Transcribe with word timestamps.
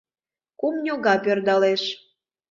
Кум 0.59 0.75
ньога 0.85 1.15
пӧрдалеш. 1.23 1.83